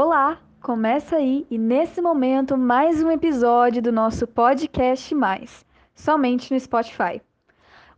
Olá, 0.00 0.38
começa 0.62 1.16
aí 1.16 1.44
e 1.50 1.58
nesse 1.58 2.00
momento 2.00 2.56
mais 2.56 3.02
um 3.02 3.10
episódio 3.10 3.82
do 3.82 3.90
nosso 3.90 4.28
podcast 4.28 5.12
mais, 5.12 5.66
somente 5.92 6.54
no 6.54 6.60
Spotify. 6.60 7.20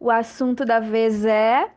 O 0.00 0.10
assunto 0.10 0.64
da 0.64 0.80
vez 0.80 1.26
é 1.26 1.70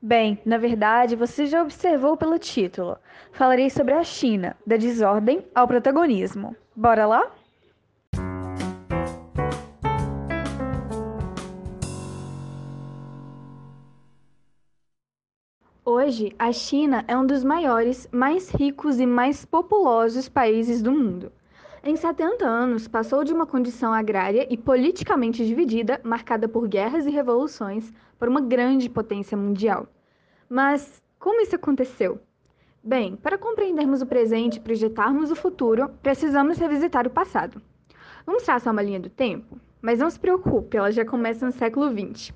Bem, 0.00 0.40
na 0.46 0.58
verdade, 0.58 1.16
você 1.16 1.46
já 1.46 1.60
observou 1.60 2.16
pelo 2.16 2.38
título. 2.38 2.96
Falarei 3.32 3.68
sobre 3.68 3.94
a 3.94 4.04
China, 4.04 4.56
da 4.64 4.76
desordem 4.76 5.44
ao 5.52 5.66
protagonismo. 5.66 6.54
Bora 6.76 7.04
lá? 7.04 7.32
Hoje, 16.08 16.34
a 16.38 16.50
China 16.52 17.04
é 17.06 17.14
um 17.14 17.26
dos 17.26 17.44
maiores, 17.44 18.08
mais 18.10 18.48
ricos 18.48 18.98
e 18.98 19.04
mais 19.04 19.44
populosos 19.44 20.26
países 20.26 20.80
do 20.80 20.90
mundo. 20.90 21.30
Em 21.84 21.96
70 21.96 22.46
anos, 22.46 22.88
passou 22.88 23.24
de 23.24 23.30
uma 23.34 23.44
condição 23.44 23.92
agrária 23.92 24.46
e 24.48 24.56
politicamente 24.56 25.46
dividida, 25.46 26.00
marcada 26.02 26.48
por 26.48 26.66
guerras 26.66 27.04
e 27.04 27.10
revoluções, 27.10 27.92
para 28.18 28.30
uma 28.30 28.40
grande 28.40 28.88
potência 28.88 29.36
mundial. 29.36 29.86
Mas 30.48 31.02
como 31.18 31.42
isso 31.42 31.56
aconteceu? 31.56 32.18
Bem, 32.82 33.14
para 33.14 33.36
compreendermos 33.36 34.00
o 34.00 34.06
presente 34.06 34.56
e 34.56 34.60
projetarmos 34.60 35.30
o 35.30 35.36
futuro, 35.36 35.90
precisamos 36.02 36.56
revisitar 36.56 37.06
o 37.06 37.10
passado. 37.10 37.60
Vamos 38.24 38.44
traçar 38.44 38.72
uma 38.72 38.80
linha 38.80 38.98
do 38.98 39.10
tempo? 39.10 39.60
Mas 39.82 39.98
não 39.98 40.08
se 40.08 40.18
preocupe, 40.18 40.78
ela 40.78 40.90
já 40.90 41.04
começa 41.04 41.44
no 41.44 41.52
século 41.52 41.90
XX. 41.90 42.32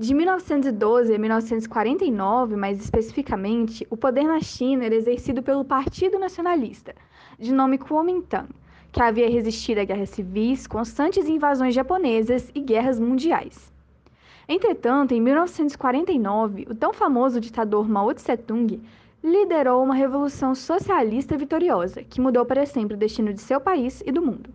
De 0.00 0.14
1912 0.14 1.14
a 1.14 1.18
1949, 1.18 2.56
mais 2.56 2.80
especificamente, 2.80 3.86
o 3.90 3.98
poder 3.98 4.24
na 4.24 4.40
China 4.40 4.86
era 4.86 4.94
exercido 4.94 5.42
pelo 5.42 5.62
Partido 5.62 6.18
Nacionalista, 6.18 6.94
de 7.38 7.52
nome 7.52 7.76
Kuomintang, 7.76 8.48
que 8.90 9.02
havia 9.02 9.28
resistido 9.28 9.76
a 9.76 9.84
guerras 9.84 10.08
civis, 10.08 10.66
constantes 10.66 11.28
invasões 11.28 11.74
japonesas 11.74 12.50
e 12.54 12.60
guerras 12.60 12.98
mundiais. 12.98 13.70
Entretanto, 14.48 15.12
em 15.12 15.20
1949, 15.20 16.66
o 16.70 16.74
tão 16.74 16.94
famoso 16.94 17.38
ditador 17.38 17.86
Mao 17.86 18.14
Tse-tung 18.14 18.80
liderou 19.22 19.84
uma 19.84 19.94
revolução 19.94 20.54
socialista 20.54 21.36
vitoriosa 21.36 22.02
que 22.02 22.22
mudou 22.22 22.46
para 22.46 22.64
sempre 22.64 22.94
o 22.94 22.98
destino 22.98 23.34
de 23.34 23.42
seu 23.42 23.60
país 23.60 24.02
e 24.06 24.10
do 24.10 24.22
mundo. 24.22 24.48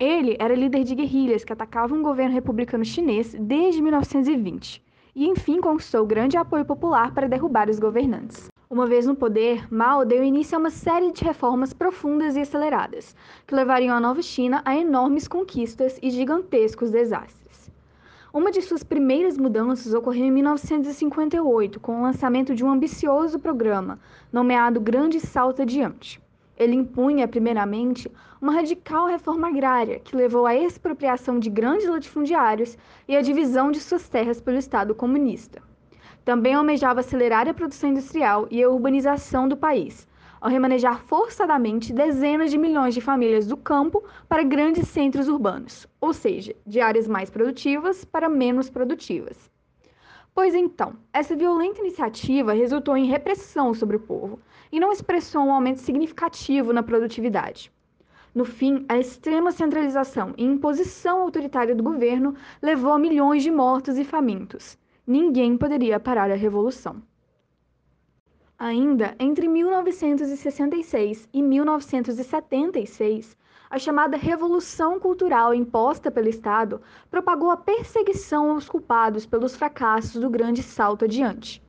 Ele 0.00 0.36
era 0.38 0.54
líder 0.54 0.84
de 0.84 0.94
guerrilhas 0.94 1.42
que 1.42 1.52
atacavam 1.52 1.98
o 1.98 2.02
governo 2.04 2.32
republicano 2.32 2.84
chinês 2.84 3.34
desde 3.34 3.82
1920 3.82 4.80
e, 5.12 5.26
enfim, 5.26 5.60
conquistou 5.60 6.06
grande 6.06 6.36
apoio 6.36 6.64
popular 6.64 7.12
para 7.12 7.28
derrubar 7.28 7.68
os 7.68 7.80
governantes. 7.80 8.46
Uma 8.70 8.86
vez 8.86 9.06
no 9.06 9.16
poder, 9.16 9.66
Mao 9.74 10.04
deu 10.04 10.22
início 10.22 10.54
a 10.54 10.60
uma 10.60 10.70
série 10.70 11.10
de 11.10 11.24
reformas 11.24 11.72
profundas 11.72 12.36
e 12.36 12.40
aceleradas, 12.40 13.16
que 13.44 13.56
levariam 13.56 13.96
a 13.96 13.98
nova 13.98 14.22
China 14.22 14.62
a 14.64 14.76
enormes 14.76 15.26
conquistas 15.26 15.98
e 16.00 16.10
gigantescos 16.10 16.92
desastres. 16.92 17.68
Uma 18.32 18.52
de 18.52 18.62
suas 18.62 18.84
primeiras 18.84 19.36
mudanças 19.36 19.94
ocorreu 19.94 20.26
em 20.26 20.30
1958, 20.30 21.80
com 21.80 21.98
o 21.98 22.02
lançamento 22.02 22.54
de 22.54 22.64
um 22.64 22.70
ambicioso 22.70 23.40
programa, 23.40 23.98
nomeado 24.32 24.80
Grande 24.80 25.18
Salto 25.18 25.62
Adiante. 25.62 26.20
Ele 26.58 26.74
impunha, 26.74 27.28
primeiramente, 27.28 28.10
uma 28.42 28.52
radical 28.52 29.06
reforma 29.06 29.46
agrária 29.46 30.00
que 30.00 30.16
levou 30.16 30.44
à 30.44 30.56
expropriação 30.56 31.38
de 31.38 31.48
grandes 31.48 31.88
latifundiários 31.88 32.76
e 33.06 33.16
à 33.16 33.20
divisão 33.20 33.70
de 33.70 33.78
suas 33.78 34.08
terras 34.08 34.40
pelo 34.40 34.58
Estado 34.58 34.92
comunista. 34.92 35.62
Também 36.24 36.54
almejava 36.54 36.98
acelerar 36.98 37.48
a 37.48 37.54
produção 37.54 37.90
industrial 37.90 38.48
e 38.50 38.60
a 38.60 38.68
urbanização 38.68 39.48
do 39.48 39.56
país, 39.56 40.08
ao 40.40 40.50
remanejar 40.50 41.00
forçadamente 41.04 41.92
dezenas 41.92 42.50
de 42.50 42.58
milhões 42.58 42.92
de 42.92 43.00
famílias 43.00 43.46
do 43.46 43.56
campo 43.56 44.02
para 44.28 44.42
grandes 44.42 44.88
centros 44.88 45.28
urbanos, 45.28 45.86
ou 46.00 46.12
seja, 46.12 46.56
de 46.66 46.80
áreas 46.80 47.06
mais 47.06 47.30
produtivas 47.30 48.04
para 48.04 48.28
menos 48.28 48.68
produtivas. 48.68 49.48
Pois 50.38 50.54
então, 50.54 50.94
essa 51.12 51.34
violenta 51.34 51.80
iniciativa 51.80 52.52
resultou 52.52 52.96
em 52.96 53.06
repressão 53.06 53.74
sobre 53.74 53.96
o 53.96 54.00
povo 54.00 54.38
e 54.70 54.78
não 54.78 54.92
expressou 54.92 55.42
um 55.42 55.52
aumento 55.52 55.80
significativo 55.80 56.72
na 56.72 56.80
produtividade. 56.80 57.72
No 58.32 58.44
fim, 58.44 58.86
a 58.88 58.96
extrema 58.96 59.50
centralização 59.50 60.34
e 60.38 60.44
imposição 60.44 61.22
autoritária 61.22 61.74
do 61.74 61.82
governo 61.82 62.36
levou 62.62 62.92
a 62.92 62.98
milhões 63.00 63.42
de 63.42 63.50
mortos 63.50 63.98
e 63.98 64.04
famintos. 64.04 64.78
Ninguém 65.04 65.56
poderia 65.56 65.98
parar 65.98 66.30
a 66.30 66.36
revolução. 66.36 67.02
Ainda 68.60 69.14
entre 69.20 69.46
1966 69.46 71.28
e 71.32 71.40
1976, 71.40 73.36
a 73.70 73.78
chamada 73.78 74.16
Revolução 74.16 74.98
Cultural 74.98 75.54
imposta 75.54 76.10
pelo 76.10 76.28
Estado 76.28 76.80
propagou 77.08 77.52
a 77.52 77.56
perseguição 77.56 78.50
aos 78.50 78.68
culpados 78.68 79.24
pelos 79.24 79.54
fracassos 79.54 80.20
do 80.20 80.28
Grande 80.28 80.64
Salto 80.64 81.04
Adiante. 81.04 81.62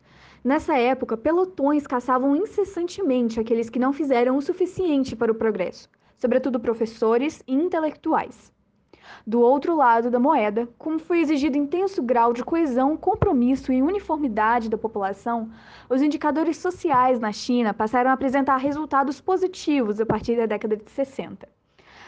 Nessa 0.43 0.79
época, 0.79 1.15
pelotões 1.15 1.85
caçavam 1.85 2.35
incessantemente 2.35 3.39
aqueles 3.39 3.69
que 3.69 3.77
não 3.77 3.93
fizeram 3.93 4.35
o 4.35 4.41
suficiente 4.41 5.15
para 5.15 5.31
o 5.31 5.35
progresso, 5.35 5.87
sobretudo 6.17 6.59
professores 6.59 7.43
e 7.45 7.53
intelectuais. 7.53 8.51
Do 9.25 9.41
outro 9.41 9.75
lado 9.75 10.09
da 10.09 10.19
moeda, 10.19 10.67
como 10.77 10.99
foi 10.99 11.19
exigido 11.19 11.57
intenso 11.57 12.01
grau 12.01 12.33
de 12.33 12.43
coesão, 12.43 12.97
compromisso 12.97 13.71
e 13.71 13.81
uniformidade 13.81 14.69
da 14.69 14.77
população, 14.77 15.49
os 15.89 16.01
indicadores 16.01 16.57
sociais 16.57 17.19
na 17.19 17.31
China 17.31 17.73
passaram 17.73 18.09
a 18.09 18.13
apresentar 18.13 18.57
resultados 18.57 19.21
positivos 19.21 19.99
a 19.99 20.05
partir 20.05 20.37
da 20.37 20.45
década 20.45 20.75
de 20.75 20.89
60. 20.89 21.47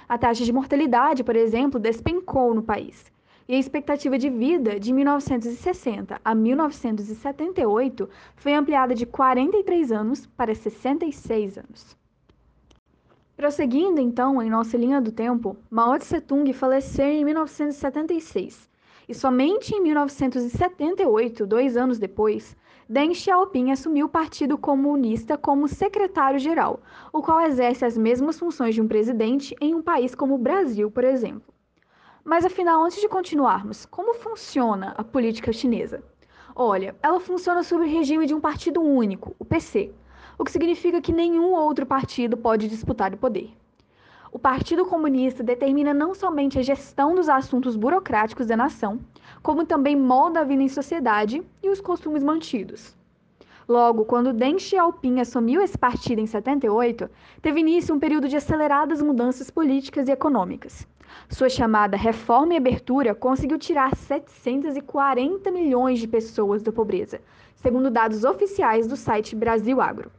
A 0.09 0.17
taxa 0.17 0.43
de 0.43 0.51
mortalidade, 0.51 1.23
por 1.23 1.35
exemplo, 1.35 1.79
despencou 1.79 2.53
no 2.53 2.61
país. 2.63 3.11
E 3.47 3.55
a 3.55 3.59
expectativa 3.59 4.17
de 4.17 4.29
vida 4.29 4.79
de 4.79 4.93
1960 4.93 6.21
a 6.23 6.35
1978 6.35 8.09
foi 8.35 8.53
ampliada 8.53 8.95
de 8.95 9.05
43 9.05 9.91
anos 9.91 10.25
para 10.25 10.55
66 10.55 11.57
anos. 11.57 12.00
Prosseguindo 13.41 13.99
então 13.99 14.39
em 14.39 14.51
nossa 14.51 14.77
linha 14.77 15.01
do 15.01 15.11
tempo, 15.11 15.57
Mao 15.67 15.97
Tse-tung 15.97 16.53
faleceu 16.53 17.07
em 17.07 17.25
1976 17.25 18.69
e 19.09 19.15
somente 19.15 19.73
em 19.73 19.81
1978, 19.81 21.47
dois 21.47 21.75
anos 21.75 21.97
depois, 21.97 22.55
Deng 22.87 23.15
Xiaoping 23.15 23.71
assumiu 23.71 24.05
o 24.05 24.09
Partido 24.09 24.59
Comunista 24.59 25.39
como 25.39 25.67
secretário-geral, 25.67 26.81
o 27.11 27.23
qual 27.23 27.41
exerce 27.41 27.83
as 27.83 27.97
mesmas 27.97 28.37
funções 28.37 28.75
de 28.75 28.81
um 28.83 28.87
presidente 28.87 29.55
em 29.59 29.73
um 29.73 29.81
país 29.81 30.13
como 30.13 30.35
o 30.35 30.37
Brasil, 30.37 30.91
por 30.91 31.03
exemplo. 31.03 31.51
Mas 32.23 32.45
afinal, 32.45 32.83
antes 32.83 33.01
de 33.01 33.09
continuarmos, 33.09 33.87
como 33.87 34.13
funciona 34.13 34.93
a 34.95 35.03
política 35.03 35.51
chinesa? 35.51 36.03
Olha, 36.55 36.95
ela 37.01 37.19
funciona 37.19 37.63
sob 37.63 37.85
o 37.85 37.89
regime 37.89 38.27
de 38.27 38.35
um 38.35 38.39
partido 38.39 38.81
único, 38.81 39.35
o 39.39 39.43
PC, 39.43 39.91
o 40.41 40.43
que 40.43 40.51
significa 40.51 40.99
que 40.99 41.13
nenhum 41.13 41.53
outro 41.53 41.85
partido 41.85 42.35
pode 42.35 42.67
disputar 42.67 43.13
o 43.13 43.17
poder. 43.17 43.51
O 44.31 44.39
Partido 44.39 44.87
Comunista 44.87 45.43
determina 45.43 45.93
não 45.93 46.15
somente 46.15 46.57
a 46.57 46.63
gestão 46.63 47.13
dos 47.13 47.29
assuntos 47.29 47.75
burocráticos 47.75 48.47
da 48.47 48.57
nação, 48.57 48.99
como 49.43 49.67
também 49.67 49.95
molda 49.95 50.39
a 50.39 50.43
vida 50.43 50.63
em 50.63 50.67
sociedade 50.67 51.43
e 51.61 51.69
os 51.69 51.79
costumes 51.79 52.23
mantidos. 52.23 52.97
Logo, 53.67 54.03
quando 54.03 54.33
Deng 54.33 54.57
Xiaoping 54.57 55.19
assumiu 55.19 55.61
esse 55.61 55.77
partido 55.77 56.19
em 56.19 56.25
78, 56.25 57.07
teve 57.39 57.59
início 57.59 57.93
um 57.93 57.99
período 57.99 58.27
de 58.27 58.37
aceleradas 58.37 58.99
mudanças 58.99 59.51
políticas 59.51 60.07
e 60.07 60.11
econômicas. 60.11 60.87
Sua 61.29 61.49
chamada 61.49 61.95
reforma 61.95 62.55
e 62.55 62.57
abertura 62.57 63.13
conseguiu 63.13 63.59
tirar 63.59 63.95
740 63.95 65.51
milhões 65.51 65.99
de 65.99 66.07
pessoas 66.07 66.63
da 66.63 66.71
pobreza, 66.71 67.21
segundo 67.57 67.91
dados 67.91 68.23
oficiais 68.23 68.87
do 68.87 68.97
site 68.97 69.35
Brasil 69.35 69.79
Agro. 69.79 70.09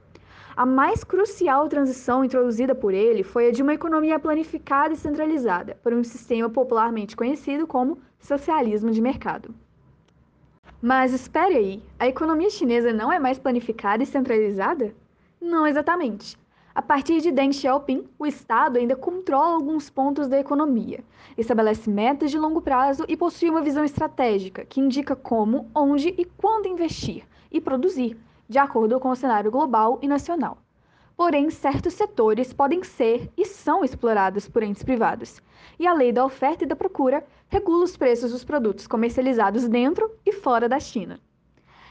A 0.55 0.67
mais 0.67 1.03
crucial 1.03 1.67
transição 1.67 2.23
introduzida 2.23 2.75
por 2.75 2.93
ele 2.93 3.23
foi 3.23 3.49
a 3.49 3.51
de 3.51 3.63
uma 3.63 3.73
economia 3.73 4.19
planificada 4.19 4.93
e 4.93 4.99
centralizada, 4.99 5.79
por 5.83 5.95
um 5.95 6.05
sistema 6.05 6.51
popularmente 6.51 7.17
conhecido 7.17 7.67
como 7.67 7.99
socialismo 8.19 8.91
de 8.91 9.01
mercado. 9.01 9.55
Mas 10.81 11.15
espere 11.15 11.57
aí, 11.57 11.83
a 11.99 12.07
economia 12.07 12.51
chinesa 12.51 12.93
não 12.93 13.11
é 13.11 13.19
mais 13.19 13.39
planificada 13.39 14.03
e 14.03 14.07
centralizada? 14.07 14.95
Não 15.41 15.67
exatamente. 15.67 16.37
A 16.75 16.83
partir 16.83 17.23
de 17.23 17.33
Deng 17.33 17.53
Xiaoping, 17.53 18.07
o 18.19 18.27
Estado 18.27 18.79
ainda 18.79 18.95
controla 18.95 19.55
alguns 19.55 19.89
pontos 19.89 20.29
da 20.29 20.39
economia, 20.39 21.03
estabelece 21.37 21.89
metas 21.89 22.31
de 22.31 22.37
longo 22.39 22.61
prazo 22.61 23.07
e 23.09 23.17
possui 23.17 23.49
uma 23.49 23.63
visão 23.63 23.85
estratégica 23.85 24.67
que 24.67 24.81
indica 24.81 25.17
como, 25.17 25.71
onde 25.75 26.09
e 26.09 26.27
quando 26.27 26.69
investir 26.69 27.25
e 27.51 27.59
produzir, 27.59 28.19
de 28.53 28.59
acordo 28.59 29.01
com 29.01 29.09
o 29.09 29.17
cenário 29.17 29.51
global 29.51 29.99
e 30.03 30.07
nacional. 30.07 30.59
Porém, 31.17 31.49
certos 31.49 31.95
setores 31.95 32.53
podem 32.53 32.85
ser 32.85 33.33
e 33.35 33.47
são 33.47 33.83
explorados 33.83 34.47
por 34.47 34.63
entes 34.63 34.83
privados, 34.83 35.41
e 35.79 35.87
a 35.87 35.95
lei 35.95 36.13
da 36.13 36.23
oferta 36.23 36.63
e 36.63 36.67
da 36.67 36.77
procura 36.77 37.25
regula 37.49 37.85
os 37.85 37.97
preços 37.97 38.31
dos 38.31 38.45
produtos 38.45 38.87
comercializados 38.87 39.67
dentro 39.67 40.11
e 40.27 40.33
fora 40.33 40.69
da 40.69 40.79
China. 40.79 41.19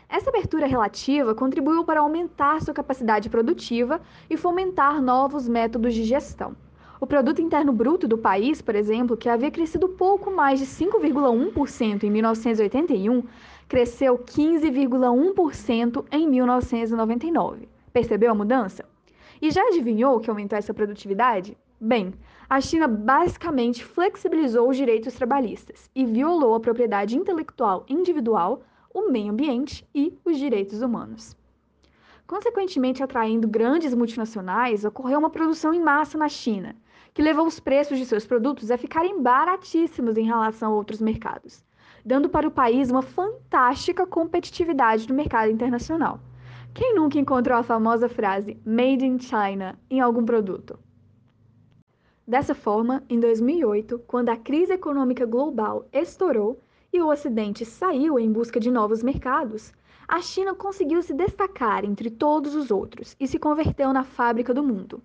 Essa 0.07 0.29
abertura 0.29 0.67
relativa 0.67 1.33
contribuiu 1.33 1.83
para 1.83 2.01
aumentar 2.01 2.61
sua 2.61 2.75
capacidade 2.75 3.27
produtiva 3.27 3.99
e 4.29 4.37
fomentar 4.37 5.01
novos 5.01 5.47
métodos 5.47 5.95
de 5.95 6.03
gestão. 6.03 6.55
O 7.01 7.07
produto 7.07 7.41
interno 7.41 7.73
bruto 7.73 8.07
do 8.07 8.15
país, 8.15 8.61
por 8.61 8.75
exemplo, 8.75 9.17
que 9.17 9.27
havia 9.27 9.49
crescido 9.49 9.89
pouco 9.89 10.29
mais 10.29 10.59
de 10.59 10.67
5,1% 10.67 12.03
em 12.03 12.11
1981, 12.11 13.23
cresceu 13.67 14.19
15,1% 14.19 16.05
em 16.11 16.29
1999. 16.29 17.67
Percebeu 17.91 18.29
a 18.29 18.35
mudança? 18.35 18.85
E 19.41 19.49
já 19.49 19.63
adivinhou 19.63 20.19
que 20.19 20.29
aumentou 20.29 20.59
essa 20.59 20.75
produtividade? 20.75 21.57
Bem, 21.79 22.13
a 22.47 22.61
China 22.61 22.87
basicamente 22.87 23.83
flexibilizou 23.83 24.69
os 24.69 24.77
direitos 24.77 25.15
trabalhistas 25.15 25.89
e 25.95 26.05
violou 26.05 26.53
a 26.53 26.59
propriedade 26.59 27.17
intelectual 27.17 27.83
individual 27.89 28.61
o 28.93 29.09
meio 29.09 29.31
ambiente 29.31 29.83
e 29.95 30.15
os 30.23 30.37
direitos 30.37 30.83
humanos. 30.83 31.35
Consequentemente, 32.27 33.03
atraindo 33.03 33.47
grandes 33.47 33.93
multinacionais, 33.93 34.85
ocorreu 34.85 35.19
uma 35.19 35.29
produção 35.29 35.73
em 35.73 35.81
massa 35.81 36.17
na 36.17 36.29
China, 36.29 36.75
que 37.13 37.21
levou 37.21 37.45
os 37.45 37.59
preços 37.59 37.97
de 37.97 38.05
seus 38.05 38.25
produtos 38.25 38.71
a 38.71 38.77
ficarem 38.77 39.21
baratíssimos 39.21 40.17
em 40.17 40.25
relação 40.25 40.71
a 40.71 40.75
outros 40.75 41.01
mercados, 41.01 41.63
dando 42.05 42.29
para 42.29 42.47
o 42.47 42.51
país 42.51 42.89
uma 42.89 43.01
fantástica 43.01 44.07
competitividade 44.07 45.07
no 45.07 45.15
mercado 45.15 45.51
internacional. 45.51 46.19
Quem 46.73 46.95
nunca 46.95 47.19
encontrou 47.19 47.57
a 47.57 47.63
famosa 47.63 48.07
frase 48.07 48.57
Made 48.65 49.05
in 49.05 49.19
China 49.19 49.77
em 49.89 49.99
algum 49.99 50.23
produto? 50.23 50.79
Dessa 52.25 52.55
forma, 52.55 53.03
em 53.09 53.19
2008, 53.19 53.99
quando 54.07 54.29
a 54.29 54.37
crise 54.37 54.73
econômica 54.73 55.25
global 55.25 55.85
estourou, 55.91 56.61
e 56.93 57.01
o 57.01 57.09
Ocidente 57.09 57.65
saiu 57.65 58.19
em 58.19 58.31
busca 58.31 58.59
de 58.59 58.69
novos 58.69 59.01
mercados, 59.01 59.73
a 60.07 60.21
China 60.21 60.53
conseguiu 60.53 61.01
se 61.01 61.13
destacar 61.13 61.85
entre 61.85 62.09
todos 62.09 62.53
os 62.53 62.69
outros 62.69 63.15
e 63.19 63.27
se 63.27 63.39
converteu 63.39 63.93
na 63.93 64.03
fábrica 64.03 64.53
do 64.53 64.61
mundo. 64.61 65.01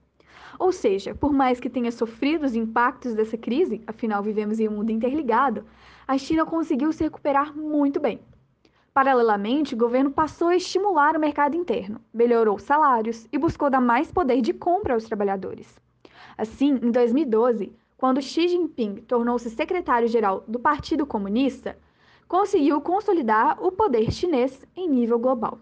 Ou 0.59 0.73
seja, 0.73 1.15
por 1.15 1.33
mais 1.33 1.61
que 1.61 1.71
tenha 1.71 1.91
sofrido 1.93 2.45
os 2.45 2.55
impactos 2.55 3.15
dessa 3.15 3.37
crise, 3.37 3.83
afinal 3.87 4.23
vivemos 4.23 4.59
em 4.59 4.69
um 4.69 4.73
mundo 4.73 4.91
interligado, 4.91 5.65
a 6.07 6.17
China 6.17 6.45
conseguiu 6.45 6.93
se 6.93 7.05
recuperar 7.05 7.57
muito 7.57 8.01
bem. 8.01 8.21
Paralelamente, 8.95 9.75
o 9.75 9.79
governo 9.79 10.11
passou 10.11 10.49
a 10.49 10.57
estimular 10.57 11.17
o 11.17 11.21
mercado 11.21 11.55
interno, 11.55 12.01
melhorou 12.15 12.59
salários 12.59 13.29
e 13.31 13.37
buscou 13.37 13.69
dar 13.69 13.81
mais 13.81 14.11
poder 14.11 14.41
de 14.41 14.55
compra 14.55 14.95
aos 14.95 15.05
trabalhadores. 15.05 15.79
Assim, 16.39 16.79
em 16.83 16.91
2012, 16.91 17.73
quando 17.99 18.23
Xi 18.23 18.49
Jinping 18.49 18.97
tornou-se 19.03 19.51
secretário-geral 19.51 20.45
do 20.47 20.59
Partido 20.59 21.05
Comunista, 21.07 21.79
conseguiu 22.29 22.81
consolidar 22.81 23.63
o 23.63 23.71
poder 23.71 24.11
chinês 24.11 24.65
em 24.75 24.89
nível 24.89 25.19
global. 25.19 25.59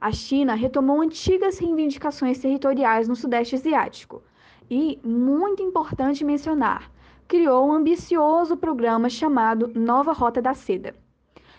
A 0.00 0.12
China 0.12 0.54
retomou 0.54 1.00
antigas 1.00 1.58
reivindicações 1.58 2.38
territoriais 2.38 3.08
no 3.08 3.16
Sudeste 3.16 3.54
Asiático 3.54 4.22
e, 4.70 4.98
muito 5.02 5.62
importante 5.62 6.24
mencionar, 6.24 6.90
criou 7.26 7.68
um 7.68 7.72
ambicioso 7.72 8.56
programa 8.56 9.08
chamado 9.08 9.72
Nova 9.74 10.12
Rota 10.12 10.42
da 10.42 10.54
Seda. 10.54 10.94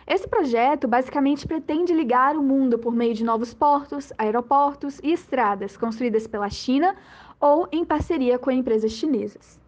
Esse 0.05 0.27
projeto 0.27 0.87
basicamente 0.87 1.47
pretende 1.47 1.93
ligar 1.93 2.37
o 2.37 2.43
mundo 2.43 2.77
por 2.77 2.93
meio 2.93 3.13
de 3.13 3.23
novos 3.23 3.53
portos, 3.53 4.13
aeroportos 4.17 4.99
e 5.03 5.11
estradas 5.11 5.75
construídas 5.75 6.27
pela 6.27 6.49
China 6.49 6.95
ou 7.39 7.67
em 7.71 7.83
parceria 7.83 8.39
com 8.39 8.51
empresas 8.51 8.91
chinesas 8.91 9.59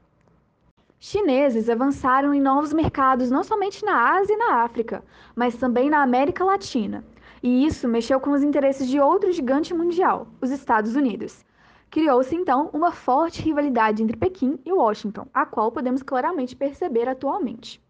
chineses 1.00 1.70
avançaram 1.70 2.34
em 2.34 2.42
novos 2.42 2.74
mercados 2.74 3.32
não 3.32 3.44
somente 3.44 3.86
na 3.86 4.18
Ásia 4.18 4.34
e 4.34 4.38
na 4.38 4.64
África, 4.64 5.04
mas 5.34 5.56
também 5.56 5.90
na 5.90 6.04
América 6.04 6.44
Latina. 6.44 7.04
E 7.42 7.66
isso 7.66 7.88
mexeu 7.88 8.20
com 8.20 8.32
os 8.32 8.44
interesses 8.44 8.88
de 8.88 9.00
outro 9.00 9.32
gigante 9.32 9.74
mundial, 9.74 10.28
os 10.42 10.52
Estados 10.52 10.96
Unidos. 10.96 11.46
Criou-se 11.90 12.36
então 12.36 12.70
uma 12.74 12.92
forte 12.92 13.42
rivalidade 13.42 14.04
entre 14.04 14.18
Pequim 14.18 14.60
e 14.66 14.72
Washington, 14.72 15.26
a 15.34 15.46
qual 15.46 15.72
podemos 15.72 16.04
claramente 16.04 16.56
perceber 16.56 17.08
atualmente. 17.08 17.82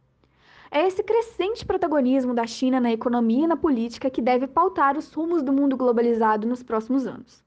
É 0.72 0.86
esse 0.86 1.01
crescente 1.01 1.66
protagonismo 1.66 2.34
da 2.34 2.46
China 2.46 2.80
na 2.80 2.92
economia 2.92 3.46
e 3.46 3.48
na 3.48 3.57
política 3.57 4.10
que 4.10 4.22
deve 4.22 4.46
pautar 4.46 4.96
os 4.96 5.12
rumos 5.12 5.42
do 5.42 5.52
mundo 5.52 5.75
globalizado 5.75 6.48
nos 6.48 6.62
próximos 6.62 7.07
anos. 7.07 7.44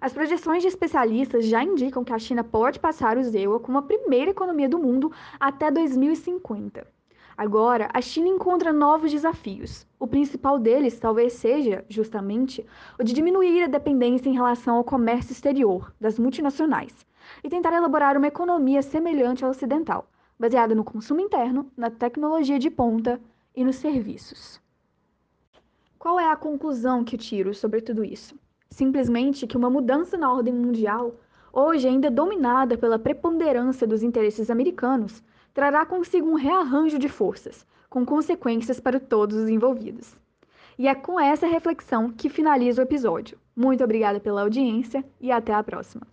As 0.00 0.12
projeções 0.12 0.62
de 0.62 0.68
especialistas 0.68 1.44
já 1.44 1.62
indicam 1.62 2.02
que 2.02 2.12
a 2.12 2.18
China 2.18 2.42
pode 2.42 2.80
passar 2.80 3.18
o 3.18 3.22
ZEUA 3.22 3.60
como 3.60 3.78
a 3.78 3.82
primeira 3.82 4.30
economia 4.30 4.68
do 4.68 4.78
mundo 4.78 5.12
até 5.38 5.70
2050. 5.70 6.93
Agora, 7.36 7.88
a 7.92 8.00
China 8.00 8.28
encontra 8.28 8.72
novos 8.72 9.10
desafios. 9.10 9.86
O 9.98 10.06
principal 10.06 10.58
deles 10.58 10.98
talvez 10.98 11.32
seja, 11.32 11.84
justamente, 11.88 12.64
o 12.98 13.02
de 13.02 13.12
diminuir 13.12 13.64
a 13.64 13.66
dependência 13.66 14.28
em 14.28 14.34
relação 14.34 14.76
ao 14.76 14.84
comércio 14.84 15.32
exterior 15.32 15.92
das 16.00 16.18
multinacionais 16.18 17.06
e 17.42 17.48
tentar 17.48 17.72
elaborar 17.72 18.16
uma 18.16 18.28
economia 18.28 18.82
semelhante 18.82 19.44
à 19.44 19.48
ocidental, 19.48 20.08
baseada 20.38 20.74
no 20.74 20.84
consumo 20.84 21.20
interno, 21.20 21.70
na 21.76 21.90
tecnologia 21.90 22.58
de 22.58 22.70
ponta 22.70 23.20
e 23.54 23.64
nos 23.64 23.76
serviços. 23.76 24.60
Qual 25.98 26.20
é 26.20 26.30
a 26.30 26.36
conclusão 26.36 27.02
que 27.02 27.16
tiro 27.16 27.54
sobre 27.54 27.80
tudo 27.80 28.04
isso? 28.04 28.38
simplesmente 28.74 29.46
que 29.46 29.56
uma 29.56 29.70
mudança 29.70 30.18
na 30.18 30.32
ordem 30.32 30.52
mundial, 30.52 31.14
hoje 31.52 31.86
ainda 31.86 32.10
dominada 32.10 32.76
pela 32.76 32.98
preponderância 32.98 33.86
dos 33.86 34.02
interesses 34.02 34.50
americanos, 34.50 35.22
trará 35.54 35.86
consigo 35.86 36.28
um 36.28 36.34
rearranjo 36.34 36.98
de 36.98 37.08
forças, 37.08 37.64
com 37.88 38.04
consequências 38.04 38.80
para 38.80 38.98
todos 38.98 39.36
os 39.36 39.48
envolvidos. 39.48 40.16
E 40.76 40.88
é 40.88 40.94
com 40.94 41.18
essa 41.18 41.46
reflexão 41.46 42.10
que 42.10 42.28
finaliza 42.28 42.82
o 42.82 42.84
episódio. 42.84 43.38
Muito 43.54 43.84
obrigada 43.84 44.18
pela 44.18 44.42
audiência 44.42 45.04
e 45.20 45.30
até 45.30 45.54
a 45.54 45.62
próxima. 45.62 46.04